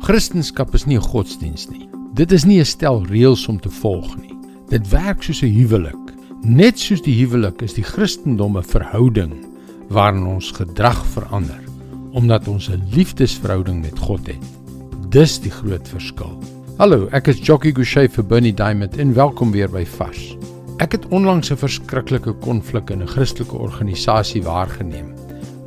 [0.00, 1.88] Christendom is nie 'n godsdiens nie.
[2.14, 4.34] Dit is nie 'n stel reëls om te volg nie.
[4.68, 6.14] Dit werk soos 'n huwelik.
[6.42, 9.46] Net soos die huwelik is die Christendom 'n verhouding
[9.88, 11.60] waarin ons gedrag verander
[12.12, 14.42] omdat ons 'n liefdesverhouding met God het.
[15.10, 16.38] Dis die groot verskil.
[16.78, 20.36] Hallo, ek is Jockey Gouchee vir Bernie Diamond en welkom weer by Vars.
[20.78, 25.14] Ek het onlangs 'n verskriklike konflik in 'n Christelike organisasie waargeneem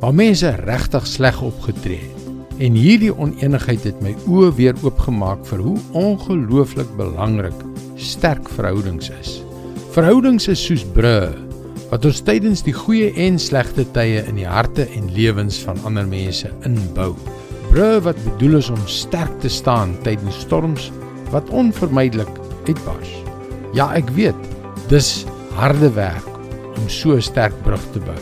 [0.00, 2.13] waar mense regtig sleg opgetree het.
[2.62, 7.64] En hierdie oneenigheid het my oë weer oopgemaak vir hoe ongelooflik belangrik
[7.98, 9.40] sterk verhoudings is.
[9.96, 11.32] Verhoudings is soos brûe
[11.90, 16.06] wat ons tydens die goeie en slegte tye in die harte en lewens van ander
[16.06, 17.10] mense inbou.
[17.72, 20.92] Brûe wat bedoel is om sterk te staan tydens storms
[21.34, 22.30] wat onvermydelik
[22.68, 23.18] uitbars.
[23.74, 24.38] Ja, ek weet,
[24.90, 25.24] dis
[25.58, 26.30] harde werk
[26.78, 28.20] om so 'n sterk brug te bou.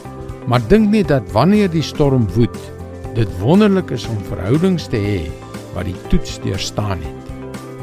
[0.48, 2.56] Maar dink net dat wanneer die storm woed,
[3.16, 5.20] dit wonderlik is om verhoudings te hê
[5.74, 7.32] wat die toets deurstaan het.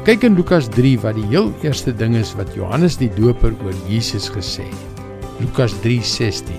[0.06, 3.76] Kyk in Lukas 3 wat die heel eerste ding is wat Johannes die Doper oor
[3.88, 5.02] Jesus gesê het.
[5.40, 6.58] Lukas 3:16.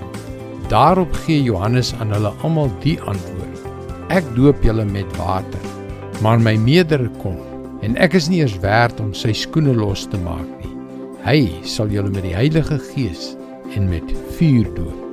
[0.70, 3.60] Daarop gee Johannes aan hulle almal die antwoord:
[4.08, 5.66] Ek doop julle met water,
[6.22, 7.38] maar my meerdere kom
[7.82, 10.74] en ek is nie eers werd om sy skoene los te maak nie.
[11.26, 13.34] Hy sal julle met die Heilige Gees
[13.74, 14.06] en met
[14.38, 15.11] vuur doop.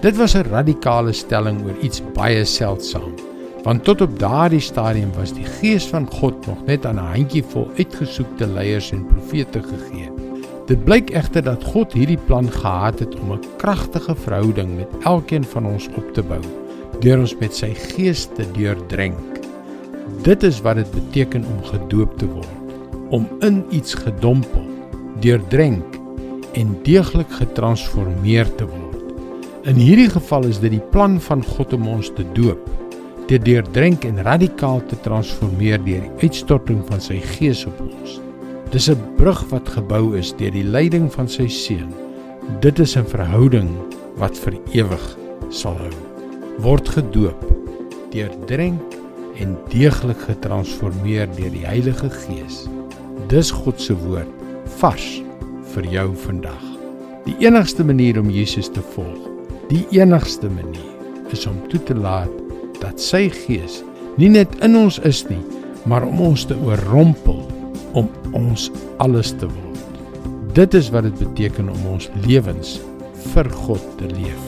[0.00, 3.14] Dit was 'n radikale stelling oor iets baie seldsaam,
[3.62, 7.70] want tot op daardie stadium was die Gees van God nog net aan 'n handjievol
[7.76, 10.10] uitgesoekte leiers en profete gegee.
[10.66, 15.44] Dit blyk egter dat God hierdie plan gehad het om 'n kragtige verhouding met elkeen
[15.44, 16.40] van ons op te bou,
[17.00, 19.18] deur ons met sy Gees te deurdrink.
[20.22, 22.48] Dit is wat dit beteken om gedoop te word,
[23.10, 24.66] om in iets gedompel,
[25.20, 25.84] deurdrink
[26.52, 28.85] en deeglik getransformeer te word.
[29.66, 32.68] In hierdie geval is dit die plan van God om ons te doop,
[33.26, 38.20] te deurdrink en radikaal te transformeer deur die uitstorting van sy Gees op ons.
[38.70, 41.90] Dis 'n brug wat gebou is deur die leiding van sy seun.
[42.60, 43.74] Dit is 'n verhouding
[44.16, 45.18] wat vir ewig
[45.50, 45.94] sal hou.
[46.58, 47.42] Word gedoop,
[48.14, 48.94] deurdrink
[49.40, 52.68] en deeglik getransformeer deur die Heilige Gees.
[53.26, 54.30] Dis God se woord
[54.78, 55.22] vars
[55.74, 56.62] vir jou vandag.
[57.24, 59.35] Die enigste manier om Jesus te volg
[59.70, 62.30] Die enigste manier is om toe te laat
[62.78, 63.80] dat sy gees
[64.20, 65.40] nie net in ons is nie,
[65.90, 67.40] maar om ons te oorrompel
[67.98, 68.06] om
[68.36, 68.68] ons
[69.02, 69.82] alles te word.
[70.56, 72.76] Dit is wat dit beteken om ons lewens
[73.32, 74.44] vir God te leef.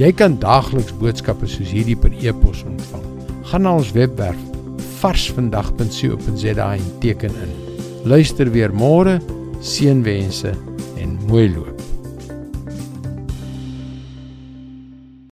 [0.00, 3.04] Jy kan daagliks boodskappe soos hierdie per e-pos ontvang.
[3.50, 4.38] Gaan na ons webwerf
[5.00, 7.52] varsvandag.co.za en teken in.
[8.08, 9.18] Luister weer môre.
[9.60, 10.54] Seënwense
[11.02, 11.79] en mooi loop.